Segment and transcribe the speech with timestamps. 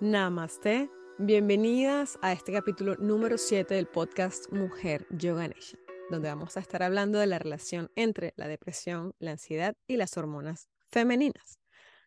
[0.00, 0.88] Namaste.
[1.18, 6.84] Bienvenidas a este capítulo número 7 del podcast Mujer Yoga Nation, donde vamos a estar
[6.84, 11.58] hablando de la relación entre la depresión, la ansiedad y las hormonas femeninas.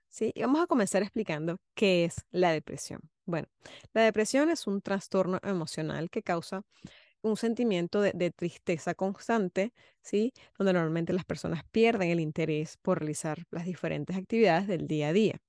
[0.08, 0.32] ¿Sí?
[0.34, 3.02] Y vamos a comenzar explicando qué es la depresión.
[3.26, 3.50] Bueno,
[3.94, 6.64] la depresión es un trastorno emocional que causa
[7.22, 10.32] un sentimiento de, de, tristeza constante, ¿sí?
[10.58, 15.14] Donde normalmente las personas pierden el interés por realizar las diferentes actividades del día a
[15.14, 15.42] día.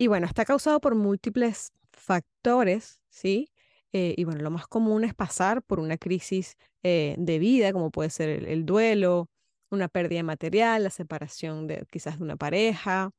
[0.00, 3.50] Y bueno, está causado por múltiples factores, ¿sí?
[3.92, 7.90] Eh, y bueno, lo más común es pasar por una crisis eh, de vida, como
[7.90, 9.28] puede ser el, el, duelo,
[9.70, 13.10] una pérdida material, la separación de quizás de una pareja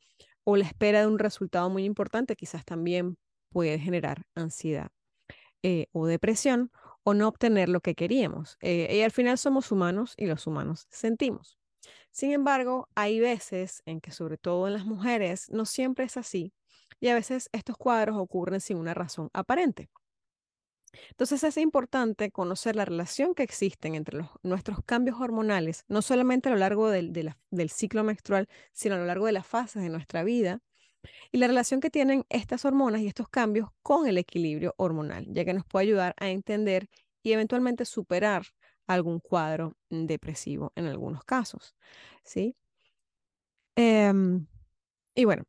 [0.45, 3.17] o la espera de un resultado muy importante, quizás también
[3.49, 4.89] puede generar ansiedad
[5.63, 6.71] eh, o depresión
[7.03, 8.57] o no obtener lo que queríamos.
[8.61, 11.57] y al final somos humanos y los humanos sentimos.
[12.11, 16.53] Sin embargo, hay veces en que, sobre todo en las mujeres, no siempre es así
[16.99, 19.89] y a veces estos cuadros ocurren sin una razón aparente.
[21.11, 26.49] Entonces es importante conocer la relación que existen entre los, nuestros cambios hormonales, no solamente
[26.49, 29.89] a lo largo del, del ciclo menstrual, sino a lo largo de las fases de
[29.89, 30.61] nuestra vida,
[31.31, 35.45] y la relación que tienen estas hormonas y estos cambios con el equilibrio hormonal, ya
[35.45, 36.89] que nos puede ayudar a entender
[37.23, 38.43] y eventualmente superar
[38.87, 41.75] algún cuadro depresivo en algunos casos.
[42.23, 42.55] ¿sí?
[43.75, 44.11] Eh,
[45.15, 45.43] y bueno,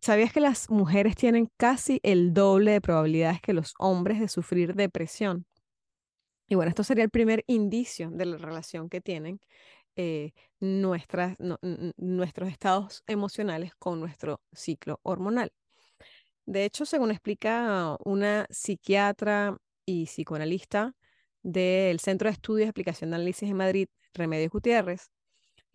[0.00, 4.74] ¿Sabías que las mujeres tienen casi el doble de probabilidades que los hombres de sufrir
[4.74, 5.46] depresión?
[6.48, 9.40] Y bueno, esto sería el primer indicio de la relación que tienen
[9.96, 11.32] eh, nuestros
[12.48, 15.52] estados emocionales con nuestro ciclo hormonal.
[16.44, 20.94] De hecho, según explica una psiquiatra y psicoanalista
[21.42, 25.10] del Centro de Estudios y Aplicación de Análisis en Madrid, Remedios Gutiérrez,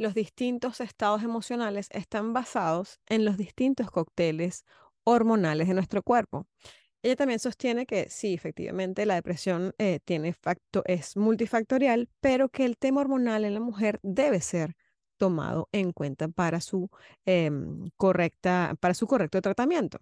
[0.01, 4.65] los distintos estados emocionales están basados en los distintos cócteles
[5.03, 6.47] hormonales de nuestro cuerpo.
[7.03, 12.65] Ella también sostiene que sí, efectivamente, la depresión eh, tiene facto, es multifactorial, pero que
[12.65, 14.75] el tema hormonal en la mujer debe ser
[15.17, 16.89] tomado en cuenta para su,
[17.25, 17.51] eh,
[17.95, 19.99] correcta, para su correcto tratamiento.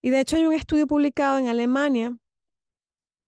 [0.00, 2.16] Y de hecho hay un estudio publicado en Alemania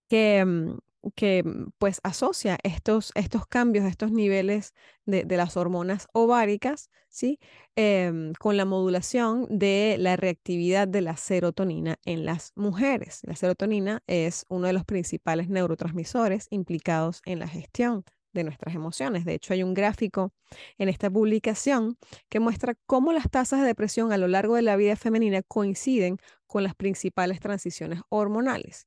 [0.09, 0.79] que, mm,
[1.17, 4.75] que mm, pues asocia estos, estos cambios, estos niveles
[5.07, 7.39] de, de las hormonas ováricas, ¿sí?
[7.77, 13.21] Eh, con la modulación de la reactividad de la serotonina en las mujeres.
[13.25, 19.25] La serotonina es uno de los principales neurotransmisores implicados en la gestión de nuestras emociones.
[19.25, 20.33] De hecho, hay un gráfico
[20.79, 21.97] en esta publicación
[22.29, 26.19] que muestra cómo las tasas de depresión a lo largo de la vida femenina coinciden
[26.47, 28.87] con las principales transiciones hormonales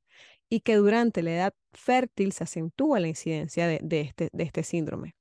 [0.54, 5.16] y que durante la edad fértil se acentúa la incidencia de, este, este síndrome.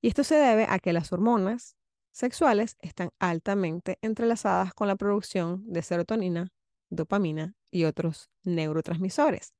[0.00, 1.76] Y esto se debe a que las hormonas
[2.10, 6.48] sexuales están altamente entrelazadas con la producción de serotonina,
[6.90, 9.54] dopamina y otros neurotransmisores.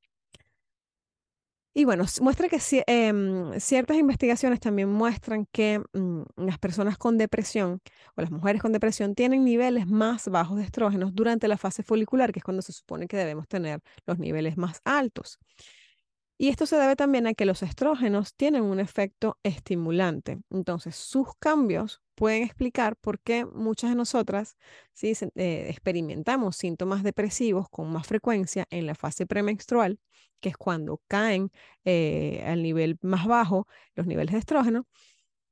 [1.77, 3.13] Y bueno, muestra que eh,
[3.59, 7.81] ciertas investigaciones también muestran que mm, las personas con depresión
[8.15, 12.31] o las mujeres con depresión tienen niveles más bajos de estrógenos durante la fase folicular,
[12.33, 15.41] que es cuando se supone que debemos tener los niveles más altos.
[16.37, 20.41] Y esto se debe también a que los estrógenos tienen un efecto estimulante.
[20.51, 24.57] Entonces, sus cambios pueden explicar por qué muchas de nosotras.
[25.03, 30.01] Eh, experimentamos síntomas depresivos con más frecuencia en la fase premenstrual,
[30.41, 31.51] que es cuando caen
[31.85, 34.87] eh, al nivel más bajo los niveles de estrógeno.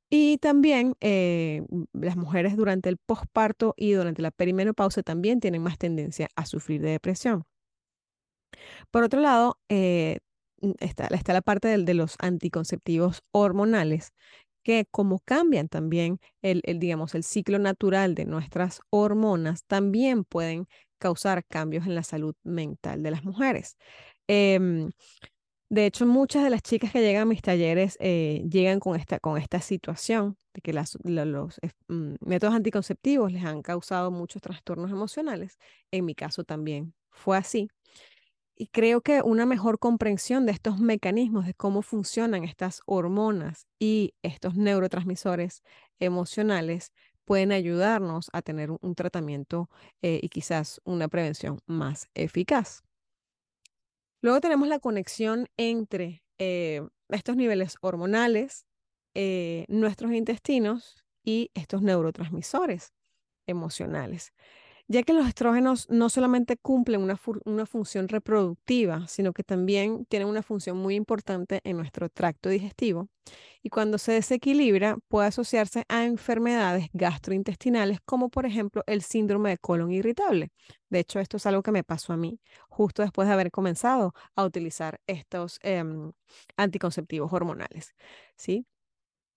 [0.09, 1.63] Y también eh,
[1.93, 6.81] las mujeres durante el posparto y durante la perimenopausia también tienen más tendencia a sufrir
[6.81, 7.45] de depresión.
[8.91, 9.57] Por otro lado,
[10.79, 14.13] está, está, la parte de, de los anticonceptivos hormonales,
[14.63, 20.67] que como cambian también el, el, digamos, el ciclo natural de nuestras hormonas, también pueden
[20.99, 23.77] causar cambios en la salud mental de las mujeres.
[24.27, 24.89] Eh,
[25.69, 29.19] de hecho, muchas de las chicas que llegan a mis talleres eh, llegan con esta,
[29.19, 30.97] con esta situación de que los
[31.87, 35.57] mm, métodos anticonceptivos les han causado muchos trastornos emocionales.
[35.91, 37.69] En mi caso también fue así.
[38.63, 44.13] Y creo que una mejor comprensión de estos mecanismos, de cómo funcionan estas hormonas y
[44.21, 45.63] estos neurotransmisores
[45.99, 46.93] emocionales,
[47.25, 49.69] pueden ayudarnos a tener un, tratamiento
[50.01, 52.83] eh, y quizás una prevención más eficaz.
[54.21, 58.65] Luego tenemos la conexión entre eh, estos niveles hormonales,
[59.13, 62.93] eh, nuestros intestinos y estos neurotransmisores
[63.45, 64.31] emocionales.
[64.93, 70.43] Ya que los estrógenos no solamente cumplen una, función reproductiva, sino que también tienen una
[70.43, 73.09] función muy importante en nuestro tracto digestivo.
[73.63, 79.57] Y cuando se desequilibra, puede asociarse a enfermedades gastrointestinales, como por ejemplo el síndrome de
[79.57, 80.51] colon irritable.
[80.89, 84.13] De hecho, esto es algo que me pasó a mí justo después de haber comenzado
[84.35, 86.11] a utilizar estos em,
[86.55, 87.95] anticonceptivos hormonales.
[88.35, 88.67] ¿sí?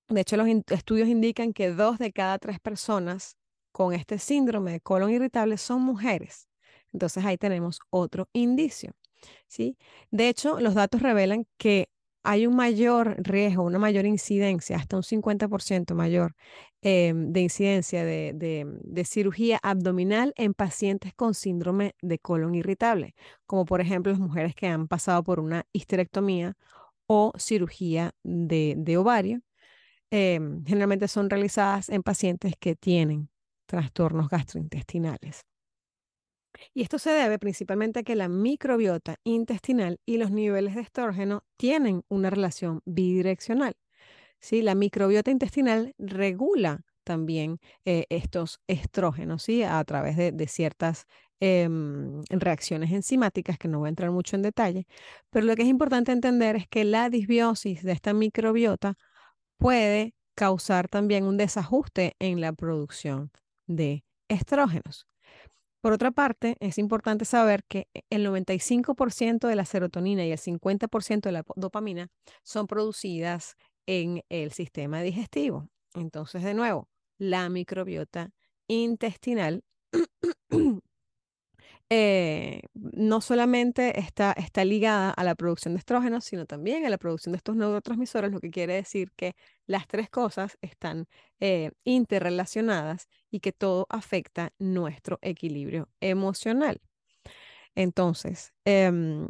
[0.08, 3.38] De hecho, los estudios indican que dos de cada tres personas
[3.76, 6.48] con este síndrome de colon irritable son mujeres.
[6.94, 8.94] Entonces ahí tenemos otro indicio.
[9.48, 9.76] ¿sí?
[10.10, 11.90] De hecho, los datos revelan que
[12.22, 16.34] hay un mayor riesgo, una mayor incidencia, hasta un 50% mayor
[16.80, 23.14] em, de incidencia de, de, cirugía abdominal en pacientes con síndrome de colon irritable,
[23.44, 26.56] como por ejemplo las mujeres que han pasado por una histerectomía
[27.06, 29.42] o cirugía de, ovario.
[30.10, 33.28] Em, generalmente son realizadas en pacientes que tienen
[33.66, 35.44] trastornos gastrointestinales.
[36.74, 41.44] Y esto se debe principalmente a que la microbiota intestinal y los niveles de estrógeno
[41.56, 43.74] tienen una relación bidireccional.
[44.40, 44.62] ¿sí?
[44.62, 49.62] La microbiota intestinal regula también eh, estos estrógenos ¿sí?
[49.62, 51.06] a través de, ciertas
[51.40, 54.86] em, reacciones enzimáticas que no voy a entrar mucho en detalle,
[55.30, 58.96] pero lo que es importante entender es que la disbiosis de esta microbiota
[59.58, 63.30] puede causar también un desajuste en la producción
[63.66, 65.06] de estrógenos.
[65.80, 71.28] Por otra parte, es importante saber que el 95% de la serotonina y el 50%
[71.28, 72.08] de la dopamina
[72.42, 73.54] son producidas
[73.86, 75.68] en el sistema digestivo.
[75.94, 78.30] Entonces, de nuevo, la microbiota
[78.66, 79.62] intestinal
[81.88, 86.98] Eh, no solamente está, está ligada a la producción de estrógenos, sino también a la
[86.98, 89.36] producción de estos neurotransmisores, lo que quiere decir que
[89.66, 91.06] las tres cosas están
[91.38, 96.80] eh, interrelacionadas y que todo afecta nuestro equilibrio emocional.
[97.76, 99.28] Entonces, em,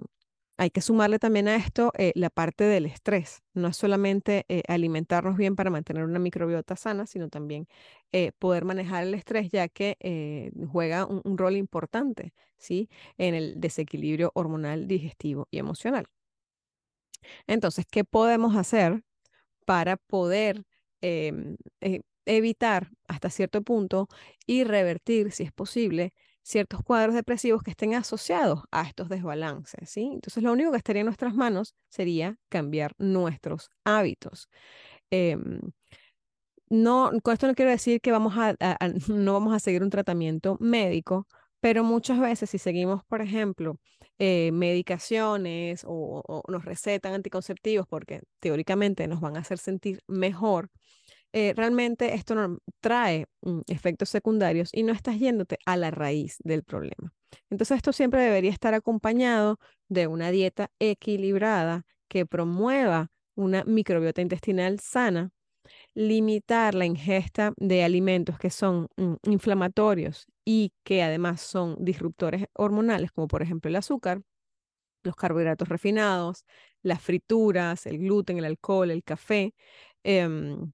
[0.58, 3.42] hay que sumarle también a esto eh, la parte del estrés.
[3.52, 7.68] No es solamente eh, alimentarnos bien para mantener una microbiota sana, sino también
[8.12, 12.88] eh, poder manejar el estrés, ya que juega un, rol importante ¿sí?
[13.18, 16.06] en el desequilibrio hormonal, digestivo y emocional.
[17.46, 19.02] Entonces, ¿qué podemos hacer
[19.66, 20.64] para poder
[21.00, 21.56] em,
[22.24, 24.08] evitar hasta cierto punto
[24.46, 26.14] y revertir, si es posible,
[26.46, 30.10] ciertos cuadros depresivos que estén asociados a estos desbalances, ¿sí?
[30.12, 34.48] Entonces, lo único que estaría en nuestras manos sería cambiar nuestros hábitos.
[35.10, 35.60] Em,
[36.68, 38.54] no, con esto no quiero decir que vamos a,
[39.08, 41.26] no vamos a seguir un tratamiento médico,
[41.60, 43.78] pero muchas veces si seguimos, por ejemplo,
[44.18, 50.70] eh, medicaciones o, o, nos recetan anticonceptivos porque teóricamente nos van a hacer sentir mejor,
[51.38, 56.38] eh, realmente esto no trae mm, efectos secundarios y no estás yéndote a la raíz
[56.44, 57.12] del problema.
[57.50, 64.80] Entonces esto siempre debería estar acompañado de una dieta equilibrada que promueva una microbiota intestinal
[64.80, 65.28] sana,
[65.94, 73.12] limitar la ingesta de alimentos que son mm, inflamatorios y que además son disruptores hormonales,
[73.12, 74.22] como por ejemplo el azúcar,
[75.02, 76.46] los carbohidratos refinados,
[76.82, 79.54] las frituras, el gluten, el alcohol, el café,
[80.02, 80.72] em,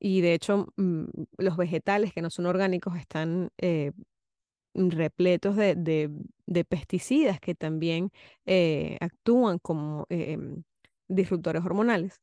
[0.00, 1.04] y de hecho, mm,
[1.38, 3.92] los vegetales que no son orgánicos están eh,
[4.74, 6.10] repletos de,
[6.68, 8.10] pesticidas que también
[8.46, 10.62] eh, actúan como eh, em,
[11.08, 12.20] disruptores hormonales.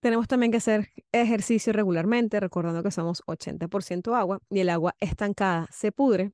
[0.00, 5.66] Tenemos también que hacer ejercicio regularmente, recordando que somos 80% agua y el agua estancada
[5.70, 6.32] se pudre.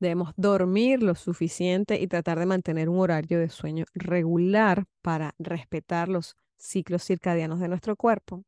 [0.00, 6.08] Debemos dormir lo suficiente y tratar de mantener un horario de sueño regular para respetar
[6.08, 8.44] los ciclos circadianos de nuestro cuerpo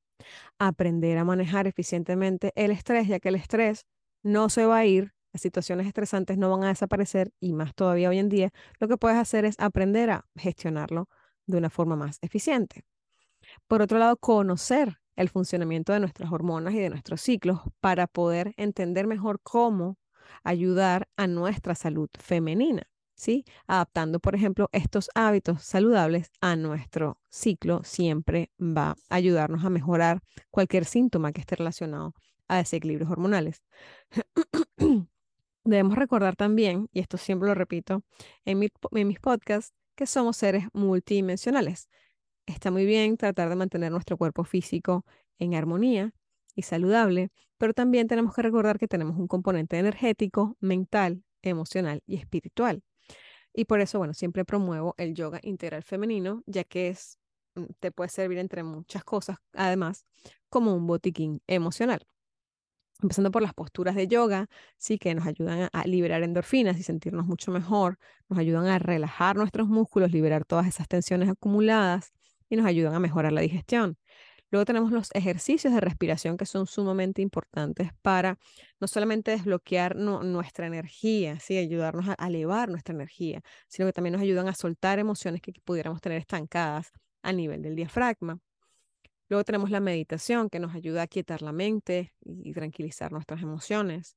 [0.58, 3.86] aprender a manejar eficientemente el estrés, ya que el estrés
[4.22, 8.08] no se va a ir, las situaciones estresantes no van a desaparecer y más todavía
[8.08, 11.08] hoy en día, lo que puedes hacer es aprender a gestionarlo
[11.46, 12.84] de una forma más eficiente.
[13.66, 18.54] Por otro lado, conocer el funcionamiento de nuestras hormonas y de nuestros ciclos para poder
[18.56, 19.98] entender mejor cómo
[20.44, 22.84] ayudar a nuestra salud femenina.
[23.18, 23.44] ¿Sí?
[23.66, 30.20] Adaptando, por ejemplo, estos hábitos saludables a nuestro ciclo siempre va a ayudarnos a mejorar
[30.50, 32.14] cualquier síntoma que esté relacionado
[32.46, 33.62] a desequilibrios hormonales.
[35.64, 38.02] Debemos recordar también, y esto siempre lo repito
[38.44, 41.88] en, en mis podcasts, que somos seres multidimensionales.
[42.46, 45.04] Está muy bien tratar de mantener nuestro cuerpo físico
[45.38, 46.12] en armonía
[46.54, 52.16] y saludable, pero también tenemos que recordar que tenemos un componente energético, mental, emocional y
[52.16, 52.82] espiritual.
[53.58, 57.18] Y por eso, bueno, siempre promuevo el yoga integral femenino, ya que es,
[57.56, 60.06] mm, te puede servir entre muchas cosas, además,
[60.48, 62.06] como un botiquín emocional.
[63.02, 67.26] empezando por las posturas de yoga, sí que nos ayudan a, liberar endorfinas y sentirnos
[67.26, 67.98] mucho mejor,
[68.28, 72.12] nos ayudan a relajar nuestros músculos, liberar todas esas tensiones acumuladas
[72.48, 73.98] y nos ayudan a mejorar la digestión.
[74.50, 78.38] Luego tenemos los ejercicios de respiración que son sumamente importantes para
[78.80, 81.58] no solamente desbloquear nuestra energía, ¿sí?
[81.58, 86.00] ayudarnos a, elevar nuestra energía, sino que también nos ayudan a soltar emociones que pudiéramos
[86.00, 88.40] tener estancadas a nivel del diafragma.
[89.28, 94.16] Luego tenemos la meditación que nos ayuda a quietar la mente y, tranquilizar nuestras emociones.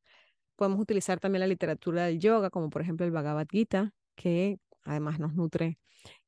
[0.55, 5.19] Podemos utilizar también la literatura del yoga, como por ejemplo el Bhagavad Gita, que además
[5.19, 5.79] nos nutre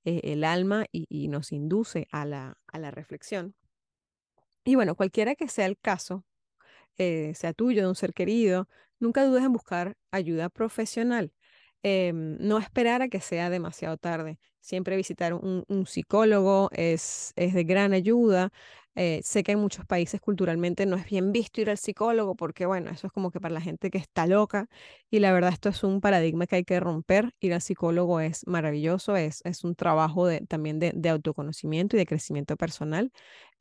[0.04, 3.56] eh, el alma y, nos induce a la, a la reflexión.
[4.64, 6.24] Y bueno, cualquiera que sea el caso,
[6.98, 8.68] eh, sea tuyo, de un ser querido,
[9.00, 11.34] nunca dudes en buscar ayuda profesional.
[11.84, 14.40] Em, no esperar a que sea demasiado tarde.
[14.62, 18.52] Siempre visitar un, psicólogo es, es, de gran ayuda.
[18.96, 22.66] Eh, sé que en muchos países culturalmente no es bien visto ir al psicólogo porque,
[22.66, 24.68] bueno, eso es como que para la gente que está loca
[25.10, 27.34] y la verdad esto es un paradigma que hay que romper.
[27.40, 32.06] Ir al psicólogo es maravilloso, es, es un trabajo de, también de, autoconocimiento y de
[32.06, 33.12] crecimiento personal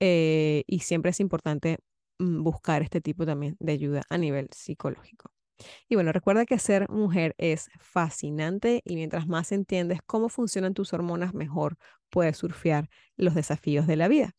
[0.01, 1.79] eh, y siempre es importante
[2.19, 5.31] mm, buscar este tipo también de ayuda a nivel psicológico.
[5.89, 10.93] Y bueno, recuerda que ser mujer es fascinante y mientras más entiendes cómo funcionan tus
[10.93, 11.77] hormonas, mejor
[12.11, 14.35] puedes surfear los desafíos de la vida.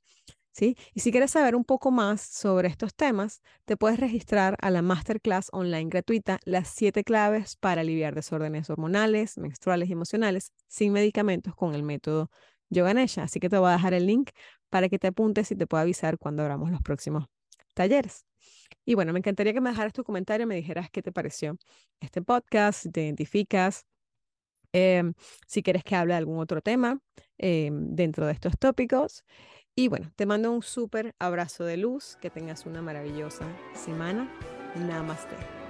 [0.60, 4.82] Y si quieres saber un poco más sobre estos temas, te puedes registrar a la
[4.82, 11.56] masterclass online gratuita Las 7 claves para aliviar desórdenes hormonales, menstruales y emocionales sin medicamentos
[11.56, 12.30] con el método
[12.70, 13.24] Yoganesha.
[13.24, 14.30] Así que te voy a dejar el link
[14.70, 17.26] para que te apuntes y te pueda avisar cuando abramos los próximos
[17.74, 18.26] talleres.
[18.86, 21.58] Y bueno, me encantaría que me dejaras tu comentario me dijeras qué te pareció
[22.00, 23.86] este podcast, si te identificas,
[24.74, 25.14] em,
[25.48, 27.00] si quieres que hable de algún otro tema
[27.38, 29.24] em, dentro de estos tópicos.
[29.76, 34.32] Y bueno, te mando un súper abrazo de luz, que tengas una maravillosa semana.
[34.76, 35.63] Namaste.